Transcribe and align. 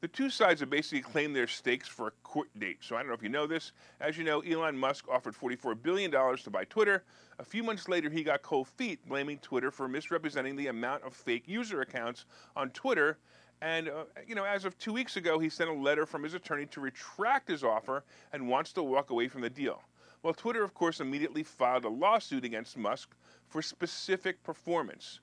The 0.00 0.08
two 0.08 0.30
sides 0.30 0.60
have 0.60 0.70
basically 0.70 1.00
claimed 1.00 1.34
their 1.34 1.48
stakes 1.48 1.88
for 1.88 2.06
a 2.06 2.10
court 2.22 2.48
date. 2.56 2.78
So 2.82 2.94
I 2.94 3.00
don't 3.00 3.08
know 3.08 3.14
if 3.14 3.22
you 3.22 3.28
know 3.28 3.48
this. 3.48 3.72
As 4.00 4.16
you 4.16 4.22
know, 4.22 4.40
Elon 4.40 4.78
Musk 4.78 5.08
offered 5.08 5.34
$44 5.34 5.82
billion 5.82 6.10
to 6.12 6.50
buy 6.50 6.64
Twitter. 6.64 7.02
A 7.40 7.44
few 7.44 7.64
months 7.64 7.88
later, 7.88 8.08
he 8.08 8.22
got 8.22 8.42
cold 8.42 8.68
feet 8.68 9.04
blaming 9.08 9.38
Twitter 9.38 9.72
for 9.72 9.88
misrepresenting 9.88 10.54
the 10.54 10.68
amount 10.68 11.02
of 11.02 11.14
fake 11.14 11.48
user 11.48 11.80
accounts 11.80 12.26
on 12.54 12.70
Twitter. 12.70 13.18
And, 13.60 13.88
uh, 13.88 14.04
you 14.24 14.36
know, 14.36 14.44
as 14.44 14.64
of 14.64 14.78
two 14.78 14.92
weeks 14.92 15.16
ago, 15.16 15.40
he 15.40 15.48
sent 15.48 15.68
a 15.68 15.72
letter 15.72 16.06
from 16.06 16.22
his 16.22 16.34
attorney 16.34 16.66
to 16.66 16.80
retract 16.80 17.48
his 17.48 17.64
offer 17.64 18.04
and 18.32 18.48
wants 18.48 18.72
to 18.74 18.84
walk 18.84 19.10
away 19.10 19.26
from 19.26 19.40
the 19.40 19.50
deal. 19.50 19.82
Well, 20.22 20.34
Twitter, 20.34 20.62
of 20.62 20.74
course, 20.74 21.00
immediately 21.00 21.42
filed 21.42 21.84
a 21.84 21.88
lawsuit 21.88 22.44
against 22.44 22.76
Musk 22.76 23.16
for 23.48 23.62
specific 23.62 24.44
performance. 24.44 25.18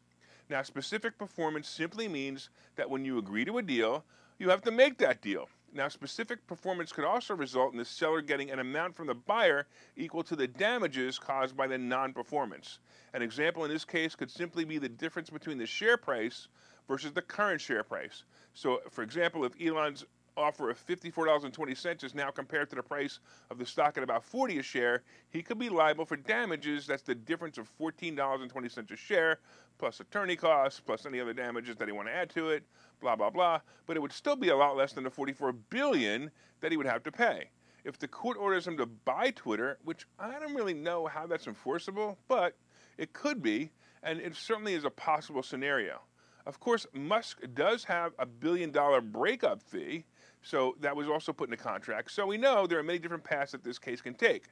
Now, 0.49 0.61
specific 0.63 1.17
performance 1.17 1.69
simply 1.69 2.09
means 2.09 2.49
that 2.75 2.89
when 2.89 3.05
you 3.05 3.17
agree 3.17 3.45
to 3.45 3.57
a 3.57 3.61
deal, 3.61 4.03
you 4.39 4.49
have 4.49 4.61
to 4.63 4.71
make 4.71 4.97
that 4.97 5.21
deal. 5.21 5.47
Now, 5.73 5.89
specific 5.89 6.47
performance 6.47 6.93
could 6.93 7.03
also 7.03 7.35
result 7.35 7.73
in 7.73 7.77
the 7.77 7.83
seller 7.83 8.21
getting 8.21 8.49
an 8.49 8.59
amount 8.59 8.95
from 8.95 9.07
the 9.07 9.13
buyer 9.13 9.67
equal 9.97 10.23
to 10.23 10.35
the 10.35 10.47
damages 10.47 11.19
caused 11.19 11.57
by 11.57 11.67
the 11.67 11.77
non 11.77 12.13
performance. 12.13 12.79
An 13.13 13.21
example 13.21 13.65
in 13.65 13.71
this 13.71 13.83
case 13.83 14.15
could 14.15 14.31
simply 14.31 14.63
be 14.63 14.77
the 14.77 14.87
difference 14.87 15.29
between 15.29 15.57
the 15.57 15.65
share 15.65 15.97
price 15.97 16.47
versus 16.87 17.11
the 17.11 17.21
current 17.21 17.59
share 17.59 17.83
price. 17.83 18.23
So, 18.53 18.79
for 18.89 19.03
example, 19.03 19.43
if 19.43 19.51
Elon's 19.61 20.05
offer 20.37 20.69
of 20.69 20.85
$54.20 20.85 22.03
is 22.03 22.15
now 22.15 22.29
compared 22.29 22.69
to 22.69 22.75
the 22.75 22.83
price 22.83 23.19
of 23.49 23.57
the 23.57 23.65
stock 23.65 23.97
at 23.97 24.03
about 24.03 24.23
40 24.23 24.59
a 24.59 24.63
share, 24.63 25.03
he 25.29 25.41
could 25.41 25.59
be 25.59 25.69
liable 25.69 26.05
for 26.05 26.15
damages. 26.15 26.87
That's 26.87 27.03
the 27.03 27.15
difference 27.15 27.57
of 27.57 27.69
$14.20 27.77 28.91
a 28.91 28.95
share, 28.95 29.39
plus 29.77 29.99
attorney 29.99 30.35
costs, 30.35 30.79
plus 30.79 31.05
any 31.05 31.19
other 31.19 31.33
damages 31.33 31.75
that 31.77 31.87
he 31.87 31.91
want 31.91 32.07
to 32.07 32.13
add 32.13 32.29
to 32.31 32.49
it, 32.49 32.63
blah 33.01 33.15
blah 33.15 33.29
blah. 33.29 33.59
But 33.85 33.97
it 33.97 34.01
would 34.01 34.13
still 34.13 34.35
be 34.35 34.49
a 34.49 34.55
lot 34.55 34.75
less 34.75 34.93
than 34.93 35.03
the 35.03 35.09
44 35.09 35.51
billion 35.53 36.31
that 36.61 36.71
he 36.71 36.77
would 36.77 36.87
have 36.87 37.03
to 37.03 37.11
pay. 37.11 37.49
If 37.83 37.99
the 37.99 38.07
court 38.07 38.37
orders 38.39 38.67
him 38.67 38.77
to 38.77 38.87
buy 38.87 39.31
Twitter, 39.31 39.77
which 39.83 40.07
I 40.17 40.39
don't 40.39 40.55
really 40.55 40.73
know 40.73 41.05
how 41.05 41.27
that's 41.27 41.47
enforceable, 41.47 42.17
but 42.27 42.57
it 42.97 43.13
could 43.13 43.43
be, 43.43 43.69
and 44.01 44.19
it 44.19 44.35
certainly 44.35 44.73
is 44.73 44.85
a 44.85 44.89
possible 44.89 45.43
scenario. 45.43 46.01
Of 46.45 46.59
course, 46.59 46.85
Musk 46.93 47.39
does 47.53 47.83
have 47.85 48.13
a 48.19 48.25
billion 48.25 48.71
dollar 48.71 49.01
breakup 49.01 49.61
fee, 49.61 50.05
so 50.45 50.75
that 50.79 50.95
was 50.95 51.09
also 51.09 51.33
put 51.33 51.47
in 51.47 51.51
the 51.51 51.57
contract. 51.57 52.11
So 52.11 52.27
we 52.27 52.37
know 52.37 52.67
there 52.67 52.77
are 52.77 52.83
many 52.83 52.99
different 52.99 53.23
paths 53.23 53.51
that 53.53 53.63
this 53.63 53.79
case 53.79 53.99
can 53.99 54.13
take. 54.13 54.43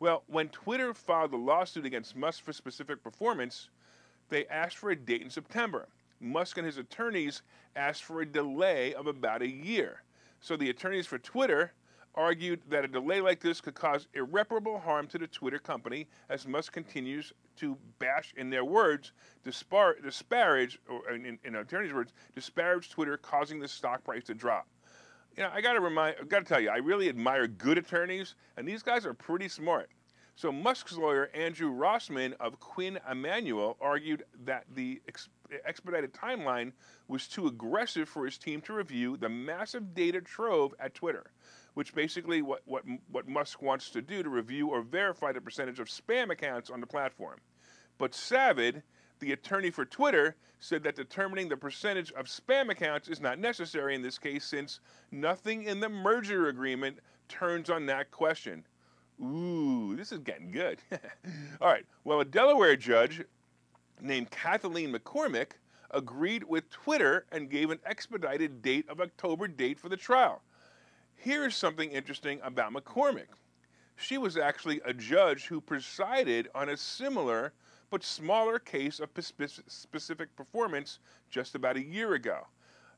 Well, 0.00 0.24
when 0.26 0.48
Twitter 0.48 0.92
filed 0.92 1.32
a 1.34 1.36
lawsuit 1.36 1.86
against 1.86 2.16
Musk 2.16 2.42
for 2.42 2.52
specific 2.52 3.00
performance, 3.00 3.68
they 4.28 4.46
asked 4.46 4.76
for 4.76 4.90
a 4.90 4.96
date 4.96 5.22
in 5.22 5.30
September. 5.30 5.86
Musk 6.18 6.58
and 6.58 6.66
his 6.66 6.78
attorneys 6.78 7.42
asked 7.76 8.02
for 8.02 8.22
a 8.22 8.26
delay 8.26 8.92
of 8.94 9.06
about 9.06 9.40
a 9.40 9.48
year. 9.48 10.02
So 10.40 10.56
the 10.56 10.68
attorneys 10.68 11.06
for 11.06 11.18
Twitter 11.18 11.72
argued 12.16 12.60
that 12.68 12.84
a 12.84 12.88
delay 12.88 13.20
like 13.20 13.38
this 13.38 13.60
could 13.60 13.74
cause 13.74 14.08
irreparable 14.14 14.80
harm 14.80 15.06
to 15.06 15.18
the 15.18 15.28
Twitter 15.28 15.60
company 15.60 16.08
as 16.28 16.48
Musk 16.48 16.72
continues 16.72 17.32
to 17.58 17.78
bash, 18.00 18.34
in 18.36 18.50
their 18.50 18.64
words, 18.64 19.12
dispar- 19.44 20.02
disparage, 20.02 20.80
or 20.88 21.12
in, 21.12 21.38
in 21.44 21.54
attorney's 21.54 21.92
words, 21.92 22.12
disparage 22.34 22.90
Twitter, 22.90 23.16
causing 23.16 23.60
the 23.60 23.68
stock 23.68 24.02
price 24.02 24.24
to 24.24 24.34
drop. 24.34 24.66
You 25.36 25.42
know, 25.42 25.50
I 25.52 25.60
got 25.60 25.74
to 25.74 25.80
remind, 25.80 26.16
I 26.20 26.24
got 26.24 26.38
to 26.40 26.44
tell 26.46 26.60
you, 26.60 26.70
I 26.70 26.78
really 26.78 27.08
admire 27.10 27.46
good 27.46 27.76
attorneys, 27.76 28.34
and 28.56 28.66
these 28.66 28.82
guys 28.82 29.04
are 29.04 29.12
pretty 29.12 29.48
smart. 29.48 29.90
So 30.34 30.52
Musk's 30.52 30.96
lawyer, 30.96 31.30
Andrew 31.34 31.70
Rossman 31.72 32.34
of 32.40 32.60
Quinn 32.60 32.98
Emanuel, 33.10 33.76
argued 33.80 34.24
that 34.44 34.64
the 34.74 35.00
ex- 35.08 35.28
expedited 35.64 36.12
timeline 36.12 36.72
was 37.08 37.26
too 37.26 37.46
aggressive 37.46 38.08
for 38.08 38.24
his 38.24 38.36
team 38.36 38.60
to 38.62 38.74
review 38.74 39.16
the 39.16 39.28
massive 39.30 39.94
data 39.94 40.20
trove 40.20 40.74
at 40.78 40.94
Twitter, 40.94 41.30
which 41.74 41.94
basically 41.94 42.42
what, 42.42 42.60
what, 42.64 42.84
what 43.10 43.28
Musk 43.28 43.62
wants 43.62 43.90
to 43.90 44.02
do 44.02 44.22
to 44.22 44.28
review 44.28 44.68
or 44.68 44.82
verify 44.82 45.32
the 45.32 45.40
percentage 45.40 45.80
of 45.80 45.88
spam 45.88 46.30
accounts 46.30 46.70
on 46.70 46.80
the 46.80 46.86
platform. 46.86 47.38
But 47.96 48.12
Savitt, 48.12 48.82
the 49.18 49.32
attorney 49.32 49.70
for 49.70 49.84
Twitter, 49.84 50.36
said 50.58 50.82
that 50.82 50.96
determining 50.96 51.48
the 51.48 51.56
percentage 51.56 52.12
of 52.12 52.26
spam 52.26 52.70
accounts 52.70 53.08
is 53.08 53.20
not 53.20 53.38
necessary 53.38 53.94
in 53.94 54.02
this 54.02 54.18
case 54.18 54.44
since 54.44 54.80
nothing 55.10 55.64
in 55.64 55.80
the 55.80 55.88
merger 55.88 56.48
agreement 56.48 56.98
turns 57.28 57.70
on 57.70 57.86
that 57.86 58.10
question. 58.10 58.64
Ooh, 59.20 59.94
this 59.96 60.12
is 60.12 60.18
getting 60.18 60.50
good. 60.50 60.78
All 61.60 61.68
right. 61.68 61.86
Well, 62.04 62.20
a 62.20 62.24
Delaware 62.24 62.76
judge 62.76 63.22
named 64.00 64.30
Kathaleen 64.30 64.94
McCormick 64.94 65.52
agreed 65.90 66.44
with 66.44 66.68
Twitter 66.70 67.24
and 67.32 67.50
gave 67.50 67.70
an 67.70 67.78
expedited 67.86 68.60
date 68.60 68.88
of 68.88 69.00
October 69.00 69.48
date 69.48 69.78
for 69.78 69.88
the 69.88 69.96
trial. 69.96 70.42
Here's 71.14 71.56
something 71.56 71.90
interesting 71.90 72.40
about 72.42 72.72
McCormick. 72.72 73.28
She 73.96 74.18
was 74.18 74.36
actually 74.36 74.80
a 74.84 74.92
judge 74.92 75.46
who 75.46 75.60
presided 75.60 76.48
on 76.54 76.68
a 76.68 76.76
similar 76.76 77.54
but 77.90 78.04
smaller 78.04 78.58
case 78.58 79.00
of 79.00 79.10
specific 79.18 80.36
performance 80.36 80.98
just 81.30 81.54
about 81.54 81.76
a 81.76 81.82
year 81.82 82.14
ago. 82.14 82.46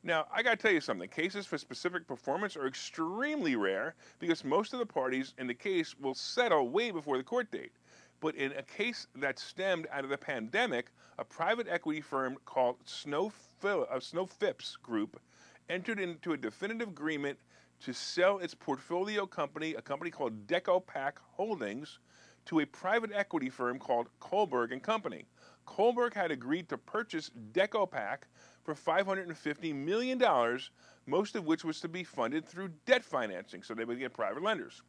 Now, 0.03 0.27
I 0.33 0.43
got 0.43 0.51
to 0.53 0.57
tell 0.57 0.73
you 0.73 0.81
something. 0.81 1.09
Cases 1.09 1.47
for 1.47 1.59
specific 1.59 2.07
performance 2.07 2.57
are 2.57 2.67
extremely 2.67 3.57
rare 3.57 3.95
because 4.19 4.45
most 4.45 4.73
of 4.73 4.79
the 4.79 4.87
parties 4.87 5.35
in 5.39 5.47
the 5.47 5.55
case 5.55 5.95
will 5.99 6.15
settle 6.15 6.69
way 6.69 6.91
before 6.91 7.17
the 7.17 7.25
court 7.25 7.51
date. 7.51 7.73
But 8.21 8.35
in 8.35 8.53
a 8.53 8.63
case 8.63 9.07
that 9.17 9.39
stemmed 9.39 9.87
out 9.93 10.05
of 10.05 10.11
the 10.11 10.19
pandemic, 10.19 10.91
a 11.19 11.25
private 11.25 11.69
equity 11.69 12.01
firm 12.01 12.37
called 12.45 12.77
Snow, 12.85 13.33
uh, 13.63 14.01
Snow 14.01 14.27
Phipps 14.27 14.77
Group 14.77 15.21
entered 15.69 16.01
into 16.01 16.33
a 16.33 16.37
definitive 16.37 16.89
agreement 16.89 17.39
to 17.81 17.93
sell 17.93 18.39
its 18.39 18.55
portfolio 18.55 19.27
company, 19.27 19.75
a 19.75 19.83
company 19.83 20.11
called 20.11 20.47
DecoPac 20.47 21.13
Holdings, 21.33 21.99
to 22.47 22.61
a 22.61 22.67
private 22.67 23.11
equity 23.15 23.51
firm 23.51 23.79
called 23.79 24.09
Kohlberg 24.21 24.73
and 24.73 24.83
Company. 24.83 25.27
Kohlberg 25.67 26.15
had 26.15 26.31
agreed 26.31 26.69
to 26.71 26.79
purchase 26.79 27.31
DecoPac 27.53 28.21
for 28.65 28.75
$550 28.75 29.75
million, 29.75 30.23
most 31.07 31.37
of 31.37 31.45
which 31.45 31.65
was 31.65 31.81
to 31.81 31.89
be 31.89 32.05
funded 32.05 32.47
through 32.47 32.71
debt 32.87 33.05
financing, 33.05 33.63
so 33.63 33.75
they 33.75 33.85
would 33.85 33.99
get 33.99 34.15
private 34.15 34.43
lenders. 34.43 34.83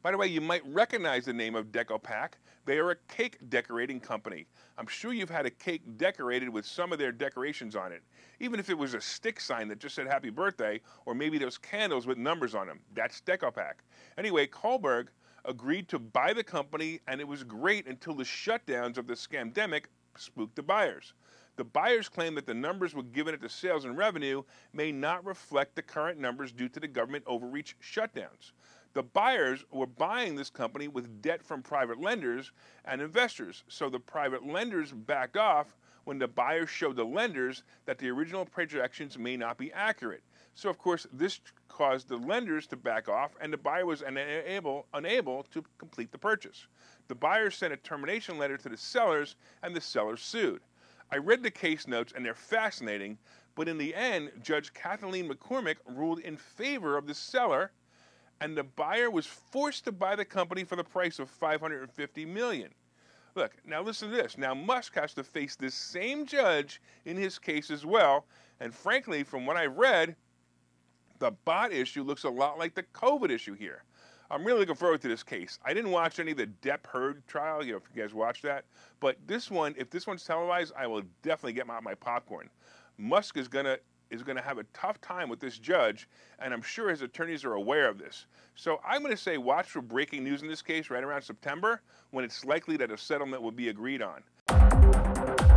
By 0.00 0.12
the 0.12 0.16
way, 0.16 0.28
you 0.28 0.40
might 0.40 0.64
recognize 0.64 1.24
the 1.24 1.32
name 1.32 1.56
of 1.56 1.72
DecoPac. 1.72 2.34
They 2.66 2.78
are 2.78 2.92
a 2.92 2.96
cake 3.08 3.38
decorating 3.48 3.98
company. 3.98 4.46
I'm 4.76 4.86
sure 4.86 5.12
you've 5.12 5.28
had 5.28 5.44
a 5.44 5.50
cake 5.50 5.82
decorated 5.96 6.48
with 6.48 6.64
some 6.64 6.92
of 6.92 7.00
their 7.00 7.10
decorations 7.10 7.74
on 7.74 7.90
it. 7.90 8.02
Even 8.38 8.60
if 8.60 8.70
it 8.70 8.78
was 8.78 8.94
a 8.94 9.00
stick 9.00 9.40
sign 9.40 9.66
that 9.68 9.80
just 9.80 9.96
said 9.96 10.06
happy 10.06 10.30
birthday, 10.30 10.80
or 11.04 11.14
maybe 11.14 11.36
those 11.36 11.58
candles 11.58 12.06
with 12.06 12.16
numbers 12.16 12.54
on 12.54 12.68
them. 12.68 12.78
That's 12.94 13.20
DecoPac. 13.22 13.72
Anyway, 14.16 14.46
Kohlberg 14.46 15.08
agreed 15.44 15.88
to 15.88 15.98
buy 15.98 16.32
the 16.32 16.44
company, 16.44 17.00
and 17.08 17.20
it 17.20 17.26
was 17.26 17.42
great 17.42 17.88
until 17.88 18.14
the 18.14 18.24
shutdowns 18.24 18.98
of 18.98 19.08
the 19.08 19.14
scamdemic 19.14 19.86
spooked 20.16 20.54
the 20.54 20.62
buyers. 20.62 21.14
The 21.56 21.64
buyers 21.64 22.08
claim 22.08 22.36
that 22.36 22.46
the 22.46 22.54
numbers 22.54 22.94
were 22.94 23.02
given 23.02 23.34
at 23.34 23.40
the 23.40 23.48
sales 23.48 23.84
and 23.84 23.96
revenue 23.96 24.44
may 24.72 24.92
not 24.92 25.24
reflect 25.24 25.74
the 25.74 25.82
current 25.82 26.20
numbers 26.20 26.52
due 26.52 26.68
to 26.68 26.78
the 26.78 26.86
government 26.86 27.24
overreach 27.26 27.74
shutdowns. 27.82 28.52
The 28.94 29.02
buyers 29.02 29.64
were 29.70 29.86
buying 29.86 30.34
this 30.34 30.50
company 30.50 30.88
with 30.88 31.20
debt 31.20 31.42
from 31.42 31.62
private 31.62 32.00
lenders 32.00 32.52
and 32.84 33.00
investors, 33.00 33.64
so 33.68 33.90
the 33.90 34.00
private 34.00 34.46
lenders 34.46 34.92
backed 34.92 35.36
off 35.36 35.76
when 36.04 36.18
the 36.18 36.26
buyers 36.26 36.70
showed 36.70 36.96
the 36.96 37.04
lenders 37.04 37.64
that 37.84 37.98
the 37.98 38.08
original 38.08 38.46
projections 38.46 39.18
may 39.18 39.36
not 39.36 39.58
be 39.58 39.70
accurate. 39.72 40.22
So, 40.54 40.70
of 40.70 40.78
course, 40.78 41.06
this 41.12 41.40
caused 41.68 42.08
the 42.08 42.16
lenders 42.16 42.66
to 42.68 42.76
back 42.76 43.08
off, 43.08 43.36
and 43.40 43.52
the 43.52 43.58
buyer 43.58 43.84
was 43.84 44.02
unable, 44.02 44.86
unable 44.94 45.42
to 45.52 45.62
complete 45.76 46.10
the 46.10 46.18
purchase. 46.18 46.66
The 47.08 47.14
buyers 47.14 47.56
sent 47.56 47.74
a 47.74 47.76
termination 47.76 48.38
letter 48.38 48.56
to 48.56 48.68
the 48.68 48.76
sellers, 48.76 49.36
and 49.62 49.76
the 49.76 49.80
sellers 49.80 50.22
sued. 50.22 50.62
I 51.12 51.18
read 51.18 51.42
the 51.42 51.50
case 51.50 51.86
notes, 51.86 52.12
and 52.16 52.24
they're 52.24 52.34
fascinating, 52.34 53.18
but 53.54 53.68
in 53.68 53.78
the 53.78 53.94
end, 53.94 54.32
Judge 54.42 54.72
Kathaleen 54.72 55.30
McCormick 55.30 55.76
ruled 55.86 56.20
in 56.20 56.36
favor 56.36 56.96
of 56.96 57.06
the 57.06 57.14
seller, 57.14 57.70
and 58.40 58.56
the 58.56 58.64
buyer 58.64 59.10
was 59.10 59.26
forced 59.26 59.84
to 59.84 59.92
buy 59.92 60.14
the 60.16 60.24
company 60.24 60.64
for 60.64 60.76
the 60.76 60.84
price 60.84 61.18
of 61.18 61.28
550 61.28 62.24
million. 62.26 62.70
Look, 63.34 63.52
now 63.64 63.82
listen 63.82 64.10
to 64.10 64.16
this. 64.16 64.38
Now 64.38 64.54
Musk 64.54 64.94
has 64.94 65.14
to 65.14 65.24
face 65.24 65.56
this 65.56 65.74
same 65.74 66.26
judge 66.26 66.80
in 67.04 67.16
his 67.16 67.38
case 67.38 67.70
as 67.70 67.86
well, 67.86 68.26
and 68.60 68.74
frankly, 68.74 69.22
from 69.22 69.46
what 69.46 69.56
I've 69.56 69.76
read, 69.76 70.16
the 71.18 71.32
bot 71.44 71.72
issue 71.72 72.02
looks 72.02 72.24
a 72.24 72.30
lot 72.30 72.58
like 72.58 72.74
the 72.74 72.82
COVID 72.82 73.30
issue 73.30 73.54
here. 73.54 73.84
I'm 74.30 74.44
really 74.44 74.60
looking 74.60 74.74
forward 74.74 75.00
to 75.02 75.08
this 75.08 75.22
case. 75.22 75.58
I 75.64 75.72
didn't 75.72 75.90
watch 75.90 76.18
any 76.20 76.32
of 76.32 76.36
the 76.36 76.48
Depp 76.62 76.86
Heard 76.86 77.26
trial, 77.26 77.64
you 77.64 77.72
know, 77.72 77.78
if 77.78 77.84
you 77.94 78.02
guys 78.02 78.12
watched 78.12 78.42
that. 78.42 78.64
But 79.00 79.16
this 79.26 79.50
one, 79.50 79.74
if 79.78 79.88
this 79.88 80.06
one's 80.06 80.24
televised, 80.24 80.74
I 80.76 80.86
will 80.86 81.02
definitely 81.22 81.54
get 81.54 81.66
my, 81.66 81.80
my 81.80 81.94
popcorn. 81.94 82.50
Musk 82.98 83.36
is 83.36 83.48
gonna 83.48 83.78
is 84.10 84.22
going 84.22 84.36
to 84.36 84.42
have 84.42 84.58
a 84.58 84.64
tough 84.74 85.00
time 85.00 85.28
with 85.28 85.40
this 85.40 85.58
judge, 85.58 86.08
and 86.38 86.52
I'm 86.52 86.62
sure 86.62 86.90
his 86.90 87.02
attorneys 87.02 87.44
are 87.44 87.54
aware 87.54 87.88
of 87.88 87.98
this. 87.98 88.26
So 88.54 88.80
I'm 88.86 89.02
going 89.02 89.14
to 89.14 89.22
say 89.22 89.38
watch 89.38 89.66
for 89.66 89.82
breaking 89.82 90.24
news 90.24 90.42
in 90.42 90.48
this 90.48 90.62
case 90.62 90.90
right 90.90 91.04
around 91.04 91.22
September 91.22 91.82
when 92.10 92.24
it's 92.24 92.44
likely 92.44 92.76
that 92.78 92.90
a 92.90 92.98
settlement 92.98 93.42
will 93.42 93.52
be 93.52 93.68
agreed 93.68 94.02
on. 94.02 95.47